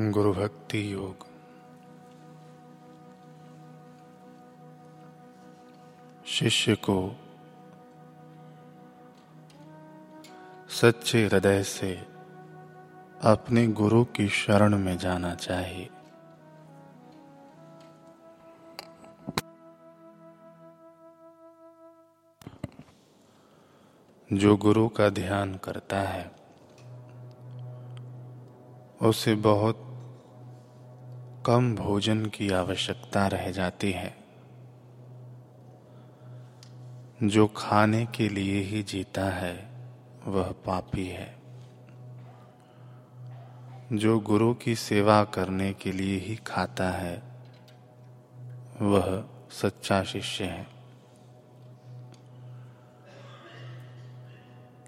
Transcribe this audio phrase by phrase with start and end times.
[0.00, 1.26] गुरु भक्ति योग।
[6.26, 7.16] शिष्य को
[10.68, 12.06] सच्चे हृदय से
[13.24, 15.90] अपने गुरु की शरण में जाना चाहिए।
[24.32, 26.36] जो गुरु का ध्यान करता है,
[29.02, 29.85] उसे बहुत
[31.46, 34.16] कम भोजन की आवश्यकता रह जाती है।
[37.22, 39.68] जो खाने के लिए ही जीता है,
[40.26, 41.36] वह पापी है।
[43.92, 47.22] जो गुरु की सेवा करने के लिए ही खाता है,
[48.82, 50.66] वह सच्चा शिष्य है।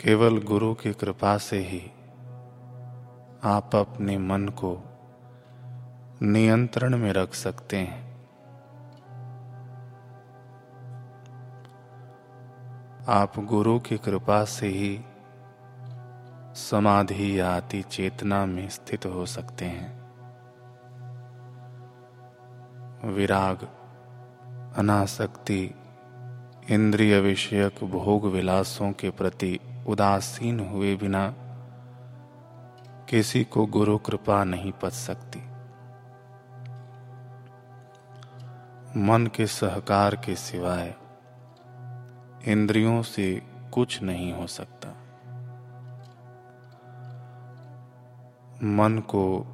[0.05, 1.91] केवल गुरु की कृपा से ही
[3.45, 4.88] आप अपने मन को
[6.22, 8.27] नियंत्रण में रख सकते हैं।
[13.08, 15.00] आप गुरु की कृपा से ही
[16.55, 19.98] समाधि या अति चेतना में स्थित हो सकते हैं।
[23.05, 23.69] विराग,
[24.77, 25.75] अनासक्ति,
[26.70, 31.34] इंद्रिय विषयक भोग विलासों के प्रति उदासीन हुए बिना
[33.08, 35.47] किसी को गुरु कृपा नहीं पच सकती।
[38.98, 40.94] मन के सहकार के सिवाय
[42.44, 44.88] इंद्रियों से कुछ नहीं हो सकता।
[48.62, 49.46] मन को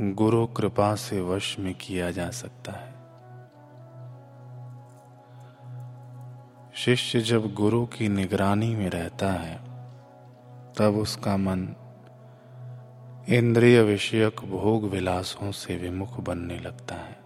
[0.00, 2.96] गुरु कृपा से वश में किया जा सकता है।
[6.74, 9.56] शिष्य जब गुरु की निगरानी में रहता है,
[10.78, 11.68] तब उसका मन
[13.28, 17.25] इंद्रिय विषयक भोग विलासों से विमुख बनने लगता है।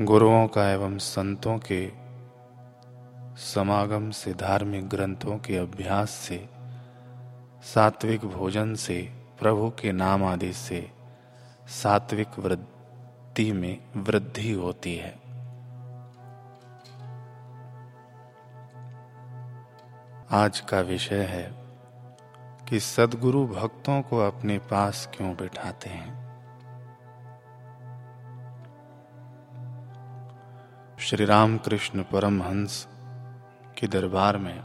[0.00, 1.92] गुरुओं का एवं संतों के
[3.36, 6.48] समागम से, धार्मिक ग्रंथों के अभ्यास से,
[7.62, 10.90] सात्विक भोजन से, प्रभु के नाम आदि से
[11.68, 15.18] सात्विक वृद्धि में वृद्धि होती है।
[20.30, 21.54] आज का विषय है
[22.68, 26.25] कि सदगुरु भक्तों को अपने पास क्यों बिठाते हैं?
[31.06, 32.88] श्री रामकृष्ण परमहंस
[33.78, 34.60] के दरबार में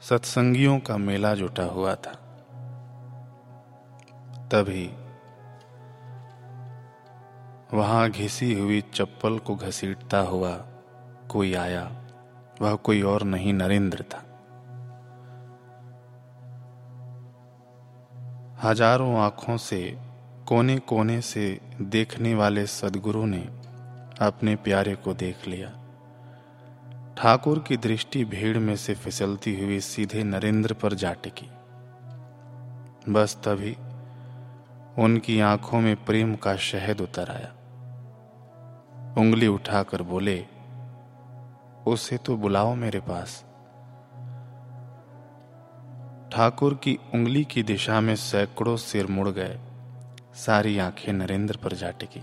[0.00, 2.12] सत्संगियों का मेला जुटा हुआ था।
[4.52, 4.86] तभी
[7.76, 10.54] वहाँ घिसी हुई चप्पल को घसीटता हुआ
[11.30, 11.84] कोई आया।
[12.62, 14.22] वह कोई और नहीं, नरेंद्र था।
[18.62, 19.98] हज़ारों आँखों से
[20.48, 23.65] कोने कोने से देखने वाले सदगुरु ने
[24.20, 25.68] अपने प्यारे को देख लिया।
[27.18, 31.50] ठाकुर की दृष्टि भीड़ में से फिसलती हुई सीधे नरेंद्र पर जा टिकी।
[33.12, 33.76] बस तभी
[35.02, 37.52] उनकी आँखों में प्रेम का शहद उतर आया।
[39.18, 40.46] उंगली उठाकर बोले,
[41.86, 43.44] उसे तो बुलाओ मेरे पास।
[46.32, 49.60] ठाकुर की उंगली की दिशा में सैकड़ों सिर मुड़ गए।
[50.34, 52.20] सारी आँखें नरेंद्र पर जा टिकी।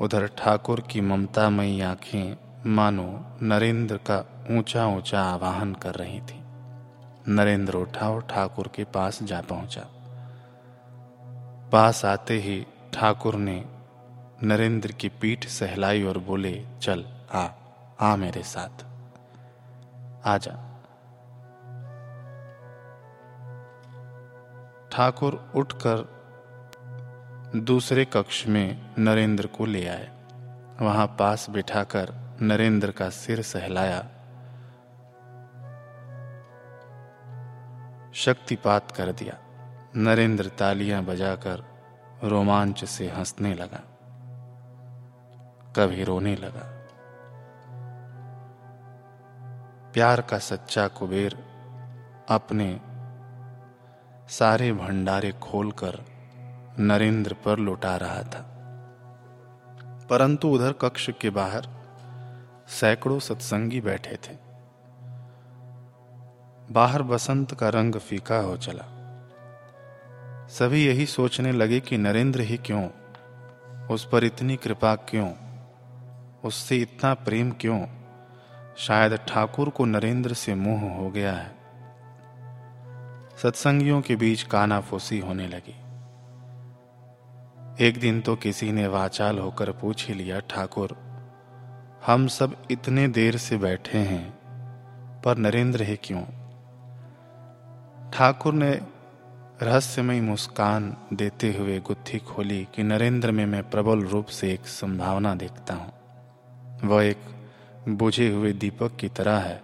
[0.00, 6.44] उधर ठाकुर की ममतामयी आँखें मानो नरेंद्र का ऊँचा ऊँचा आवाहन कर रही थी।
[7.28, 9.80] नरेंद्र उठा और ठाकुर के पास जा पहुँचा।
[11.72, 13.64] पास आते ही ठाकुर ने
[14.42, 17.48] नरेंद्र की पीठ सहलाई और बोले, चल, आ
[18.00, 18.84] आ मेरे साथ।
[20.26, 20.70] आ जा।
[24.92, 26.13] ठाकुर उठकर
[27.56, 30.10] दूसरे कक्ष में नरेंद्र को ले आए।
[30.80, 33.98] वहाँ पास बिठाकर नरेंद्र का सिर सहलाया।
[38.14, 39.38] शक्तिपात कर दिया।
[39.96, 41.64] नरेंद्र तालियाँ बजाकर
[42.24, 43.80] रोमांच से हंसने लगा।
[45.76, 46.70] कभी रोने लगा।
[49.92, 51.32] प्यार का सच्चा कुबेर
[52.28, 52.80] अपने
[54.28, 56.13] सारे भंडारे खोलकर
[56.78, 58.50] नरेंद्र पर लुटा रहा था।
[60.10, 61.68] परंतु उधर कक्ष के बाहर
[62.68, 64.36] सैकड़ों सत्संगी बैठे थे।
[66.70, 68.84] बाहर बसंत का रंग फीका हो चला।
[70.50, 72.88] सभी यही सोचने लगे कि नरेंद्र ही क्यों?
[73.86, 75.32] उस पर इतनी कृपा क्यों?
[76.44, 77.86] उससे इतना प्रेम क्यों?
[78.76, 81.54] शायद ठाकुर को नरेंद्र से मोह हो गया है।
[83.42, 85.83] सत्संगियों के बीच कानाफूसी होने लगी।
[87.80, 90.96] एक दिन तो किसी ने वाचाल होकर पूछ ही लिया, ठाकुर,
[92.06, 94.30] हम सब इतने देर से बैठे हैं,
[95.22, 96.22] पर नरेंद्र है क्यों?
[98.10, 98.70] ठाकुर ने
[99.62, 105.34] रहस्यमय मुस्कान देते हुए गुत्थी खोली कि नरेंद्र में मैं प्रबल रूप से एक संभावना
[105.34, 105.92] देखता हूँ।
[106.84, 109.62] वह एक बुझे हुए दीपक की तरह है,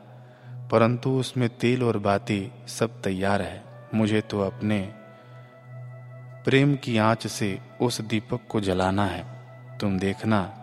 [0.69, 3.63] परंतु उसमें तेल और बाती सब तैयार है।
[3.95, 4.89] मुझे तो अपने
[6.45, 9.27] प्रेम की आँच से उस दीपक को जलाना है।
[9.79, 10.57] तुम देखना,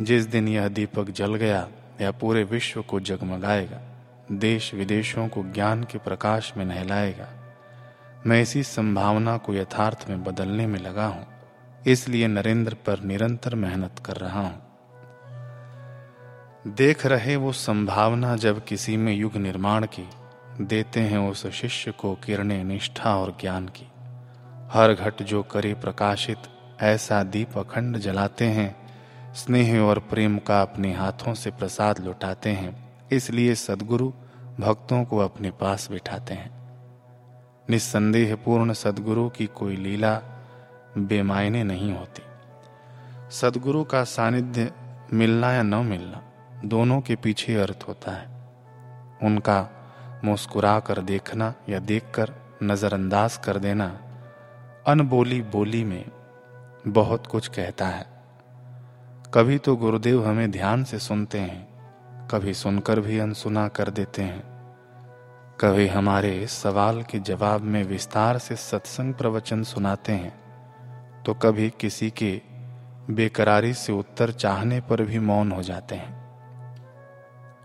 [0.00, 1.68] जिस दिन यह दीपक जल गया,
[2.00, 3.80] यह पूरे विश्व को जगमगाएगा।
[4.32, 7.28] देश विदेशों को ज्ञान के प्रकाश में नहलाएगा।
[8.26, 11.26] मैं इसी संभावना को यथार्थ में बदलने में लगा हूँ।
[11.86, 14.62] इसलिए नरेंद्र पर निरंतर मेहनत कर रहा हूँ।
[16.66, 20.08] देख रहे वो संभावना जब किसी में युग निर्माण की,
[20.60, 23.88] देते हैं उस शिष्य को किरणें निष्ठा और ज्ञान की।
[24.72, 26.38] हर घट जो करे प्रकाशित,
[26.80, 28.76] ऐसा दीप अखंड जलाते हैं।
[29.34, 34.12] स्नेह और प्रेम का अपने हाथों से प्रसाद लुटाते हैं। इसलिए सदगुरु
[34.60, 36.50] भक्तों को अपने पास बिठाते हैं।
[37.70, 40.20] निस्संदेह पूर्ण सदगुरु की कोई लीला
[40.98, 42.22] बेमायने नहीं होती।
[43.30, 44.72] सदगुरु का सानिध्य
[45.12, 46.22] मिलना या न मिलना,
[46.64, 48.26] दोनों के पीछे अर्थ होता है।
[49.22, 49.68] उनका
[50.24, 54.00] मुस्कुरा कर देखना या देखकर नजरअंदाज कर देना
[54.86, 56.04] अनबोली बोली में
[56.86, 58.06] बहुत कुछ कहता है।
[59.34, 64.42] कभी तो गुरुदेव हमें ध्यान से सुनते हैं, कभी सुनकर भी अनसुना कर देते हैं।
[65.60, 72.10] कभी हमारे सवाल के जवाब में विस्तार से सत्संग प्रवचन सुनाते हैं तो कभी किसी
[72.10, 72.40] के
[73.10, 76.18] बेकरारी से उत्तर चाहने पर भी मौन हो जाते हैं।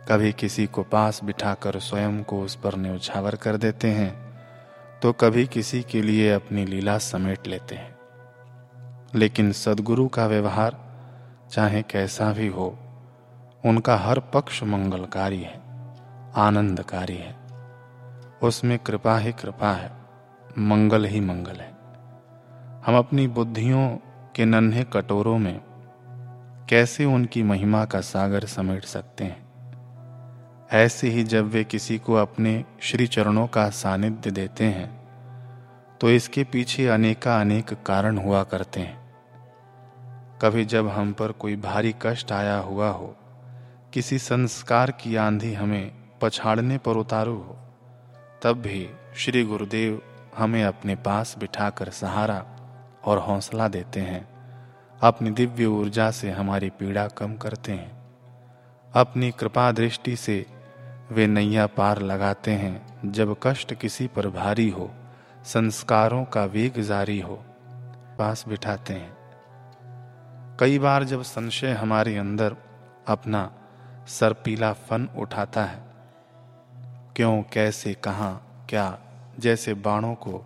[0.09, 4.24] कभी किसी को पास बिठाकर स्वयं को उस पर न्यौछावर कर देते हैं
[5.01, 7.95] तो कभी किसी के लिए अपनी लीला समेट लेते हैं।
[9.15, 10.85] लेकिन सदगुरु का व्यवहार,
[11.51, 12.79] चाहे कैसा भी हो,
[13.65, 15.61] उनका हर पक्ष मंगलकारी है,
[16.35, 17.35] आनंदकारी है।
[18.43, 19.91] उसमें कृपा ही कृपा है,
[20.57, 21.75] मंगल ही मंगल है।
[22.85, 23.97] हम अपनी बुद्धियों
[24.35, 25.61] के नन्हे कटोरों में
[26.69, 29.44] कैसे उनकी महिमा का सागर समेट सकते हैं?
[30.69, 34.87] ऐसे ही जब वे किसी को अपने श्री चरणों का सानिध्य देते हैं
[36.01, 41.93] तो इसके पीछे अनेका अनेक कारण हुआ करते हैं। कभी जब हम पर कोई भारी
[42.01, 43.15] कष्ट आया हुआ हो,
[43.93, 45.91] किसी संस्कार की आंधी हमें
[46.21, 47.57] पछाड़ने पर उतारू हो,
[48.43, 50.01] तब भी श्री गुरुदेव
[50.37, 52.43] हमें अपने पास बिठाकर सहारा
[53.05, 54.27] और हौसला देते हैं,
[55.01, 57.91] अपनी दिव्य ऊर्जा से हमारी पीड़ा कम करते हैं,
[58.93, 60.45] अपनी कृपा दृष्टि से
[61.11, 64.91] वे नैया पार लगाते हैं, जब कष्ट किसी पर भारी हो,
[65.45, 67.43] संस्कारों का वेग जारी हो,
[68.19, 69.17] पास बिठाते हैं।
[70.59, 72.55] कई बार जब संशय हमारे अंदर
[73.07, 73.51] अपना
[74.07, 75.83] सरपीला फन उठाता है,
[77.15, 78.99] क्यों, कैसे, कहाँ, क्या,
[79.39, 80.45] जैसे बाणों को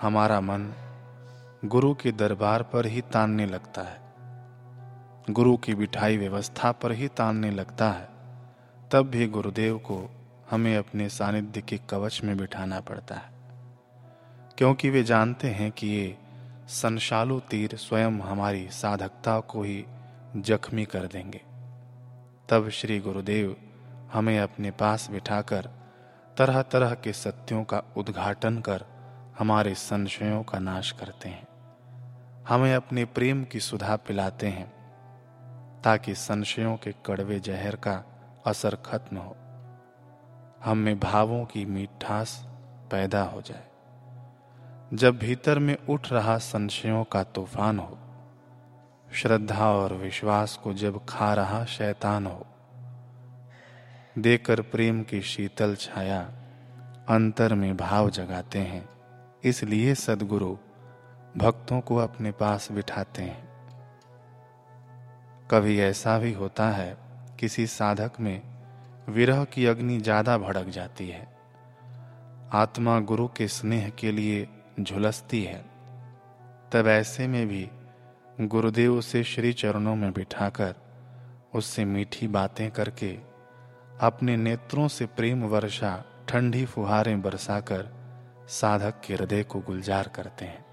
[0.00, 0.72] हमारा मन
[1.64, 4.00] गुरु के दरबार पर ही तानने लगता है।
[5.30, 8.19] गुरु की बिठाई व्यवस्था पर ही तानने लगता है।
[8.92, 9.98] तब भी गुरुदेव को
[10.50, 13.30] हमें अपने सानिध्य के कवच में बिठाना पड़ता है,
[14.58, 16.16] क्योंकि वे जानते हैं कि ये
[16.68, 19.84] संशालु तीर स्वयं हमारी साधकता को ही
[20.36, 21.40] जख्मी कर देंगे।
[22.48, 23.56] तब श्री गुरुदेव
[24.12, 25.70] हमें अपने पास बिठाकर
[26.36, 28.84] तरह तरह के सत्यों का उद्घाटन कर
[29.38, 31.46] हमारे संशयों का नाश करते हैं।
[32.48, 34.70] हमें अपने प्रेम की सुधा पिलाते हैं,
[35.84, 38.02] ताकि संशयों के कड़वे जहर का
[38.46, 39.36] असर खत्म हो।
[40.64, 42.46] हम में भावों की मीठास
[42.90, 43.64] पैदा हो जाए।
[44.94, 47.98] जब भीतर में उठ रहा संशयों का तूफ़ान हो,
[49.12, 52.46] श्रद्धा और विश्वास को जब खा रहा शैतान हो,
[54.18, 56.20] देकर प्रेम की शीतल छाया
[57.08, 58.88] अंतर में भाव जगाते हैं,
[59.44, 60.56] इसलिए सदगुरु
[61.36, 63.48] भक्तों को अपने पास बिठाते हैं।
[65.50, 67.09] कभी ऐसा भी होता है
[67.40, 68.42] किसी साधक में
[69.08, 71.26] विरह की अग्नि ज़्यादा भड़क जाती है।
[72.52, 74.46] आत्मा गुरु के स्नेह के लिए
[74.80, 75.64] झुलसती है।
[76.72, 77.68] तब ऐसे में भी
[78.40, 80.74] गुरुदेव से श्री चरणों में बिठाकर
[81.54, 83.18] उससे मीठी बातें करके
[84.00, 87.88] अपने नेत्रों से प्रेम वर्षा ठंडी फुहारें बरसाकर
[88.50, 90.64] साधक के हृदय को गुलजार करते हैं।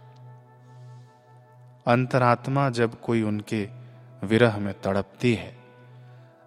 [1.88, 3.67] अंतरात्मा जब कोई उनके
[4.24, 5.56] विरह में तड़पती है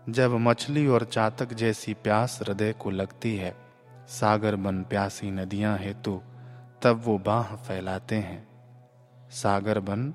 [0.08, 3.56] जब मछली और चातक जैसी प्यास हृदय को लगती है,
[4.08, 6.22] सागर बन प्यासी नदियाँ हेतु तो
[6.82, 8.48] तब वो बाह फैलाते हैं।
[9.30, 10.10] सागर बन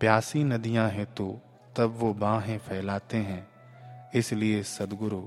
[0.00, 1.40] प्यासी नदियाँ हैं तो
[1.76, 3.48] तब वो बाहें फैलाते हैं।
[4.14, 5.20] इसलिए सदगुरु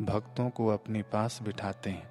[0.00, 2.10] भक्तों को अपने पास बिठाते हैं।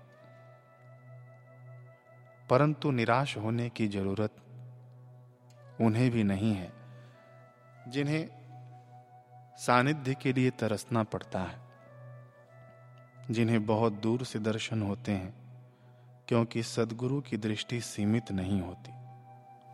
[2.50, 4.31] परंतु निराश होने की ज़रूरत
[5.81, 6.73] उन्हें भी नहीं है।
[7.88, 8.40] जिन्हें
[9.68, 11.60] सानिध्य के लिए तरसना पड़ता है।
[13.32, 15.34] जिन्हें बहुत दूर से दर्शन होते हैं,
[16.27, 18.91] क्योंकि सदगुरु की दृष्टि सीमित नहीं होती।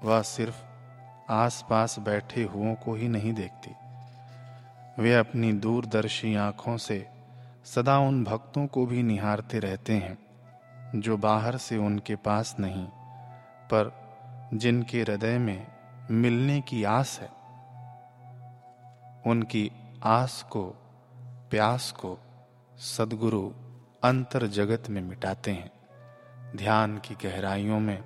[0.07, 0.63] वह सिर्फ़
[1.31, 3.71] आसपास बैठे हुओं को ही नहीं देखती।
[5.01, 7.07] वे अपनी दूरदर्शी आँखों से
[7.65, 10.17] सदा उन भक्तों को भी निहारते रहते हैं,
[10.99, 12.87] जो बाहर से उनके पास नहीं,
[13.73, 14.07] पर
[14.53, 15.67] जिनके हृदय में
[16.11, 17.36] मिलने की आस है।
[19.25, 19.71] उनकी
[20.03, 20.63] आस को,
[21.51, 22.17] प्यास को
[22.77, 23.51] सदगुरु
[24.03, 25.71] अंतर जगत में मिटाते हैं।
[26.55, 28.03] ध्यान की गहराइयों में,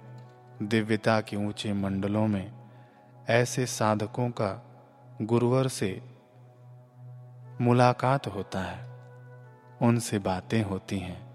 [0.62, 2.70] दिव्यता के ऊँचे मंडलों में,
[3.30, 4.66] ऐसे साधकों का
[5.22, 6.02] गुरुवर से
[7.62, 8.92] मुलाकात होता है।
[9.82, 11.32] उनसे बातें होती हैं।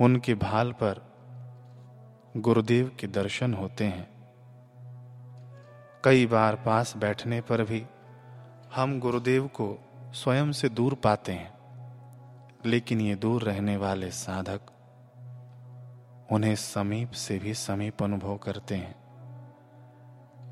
[0.00, 1.08] उनके भाल पर
[2.36, 4.18] गुरुदेव के दर्शन होते हैं।
[6.04, 7.86] कई बार पास बैठने पर भी
[8.74, 9.78] हम गुरुदेव को
[10.14, 11.52] स्वयं से दूर पाते हैं,
[12.66, 14.60] लेकिन ये दूर रहने वाले साधक
[16.32, 18.94] उन्हें समीप से भी समीप अनुभव करते हैं।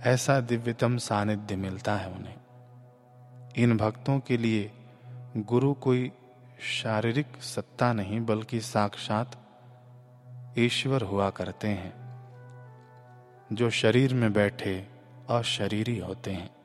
[0.03, 2.35] ऐसा दिव्यतम सानिध्य मिलता है उन्हें।
[3.57, 4.73] इन भक्तों के लिए
[5.37, 6.13] गुरु कोई
[6.61, 9.37] शारीरिक सत्ता नहीं, बल्कि साक्षात
[10.59, 11.95] ईश्वर हुआ करते हैं,
[13.53, 14.89] जो शरीर में बैठे
[15.29, 16.56] और शरीरी होते हैं।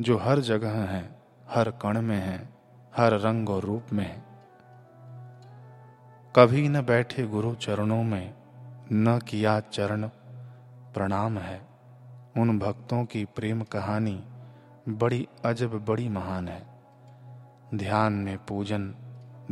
[0.00, 2.54] जो हर जगह हैं, हर कण में हैं,
[2.96, 4.24] हर रंग और रूप में हैं।
[6.36, 8.34] कभी न बैठे गुरु चरणों में,
[8.92, 10.06] न किया चरण
[10.94, 11.60] प्रणाम है।
[12.38, 14.24] उन भक्तों की प्रेम कहानी
[14.88, 16.66] बड़ी अजब, बड़ी महान है।
[17.74, 18.94] ध्यान में पूजन,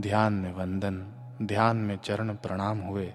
[0.00, 3.14] ध्यान में वंदन, ध्यान में चरण प्रणाम हुए।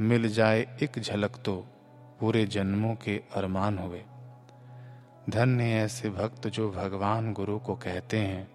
[0.00, 1.66] मिल जाए एक झलक तो
[2.20, 4.04] पूरे जन्मों के अरमान हुए।
[5.30, 8.50] धन्य ऐसे भक्त जो भगवान गुरु को कहते हैं।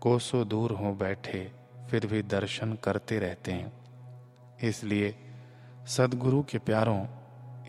[0.00, 1.52] कोसों दूर हो बैठे,
[1.90, 3.72] फिर भी दर्शन करते रहते हैं।
[4.62, 5.14] इसलिए,
[5.86, 7.06] सदगुरु के प्यारों,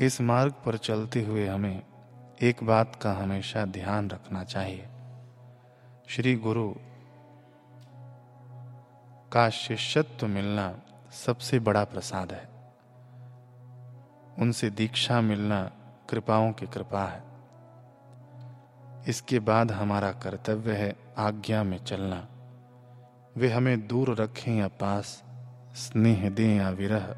[0.01, 1.83] इस मार्ग पर चलते हुए हमें
[2.41, 4.87] एक बात का हमेशा ध्यान रखना चाहिए।
[6.07, 6.73] श्री गुरु,
[9.31, 12.49] का शिष्यत्व मिलना सबसे बड़ा प्रसाद है।
[14.39, 15.71] उनसे दीक्षा मिलना
[16.09, 17.32] कृपाओं की कृपा है।
[19.07, 22.27] इसके बाद हमारा कर्तव्य है आज्ञा में चलना।
[23.37, 25.23] वे हमें दूर रखें या पास,
[25.75, 27.15] स्नेह दें या विरह,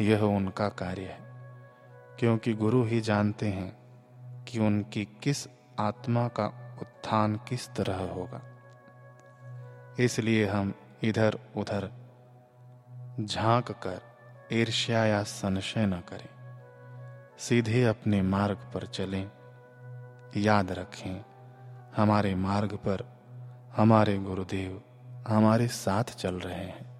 [0.00, 1.18] यह उनका कार्य है।
[2.18, 3.76] क्योंकि गुरु ही जानते हैं
[4.44, 5.48] कि उनकी किस
[5.78, 8.42] आत्मा का उत्थान किस तरह होगा।
[10.00, 11.92] इसलिए हम इधर उधर
[13.20, 14.00] झाँक कर
[14.52, 16.28] ईर्ष्या या संशय न करें।
[17.38, 19.30] सीधे अपने मार्ग पर चलें।
[20.36, 21.24] याद रखें
[21.96, 23.04] हमारे मार्ग पर
[23.76, 24.82] हमारे गुरुदेव
[25.28, 26.95] हमारे साथ चल रहे हैं।